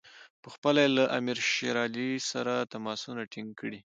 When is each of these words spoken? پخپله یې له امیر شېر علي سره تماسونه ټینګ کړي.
پخپله 0.43 0.79
یې 0.85 0.89
له 0.97 1.03
امیر 1.17 1.37
شېر 1.51 1.75
علي 1.85 2.09
سره 2.31 2.53
تماسونه 2.73 3.21
ټینګ 3.31 3.49
کړي. 3.59 3.79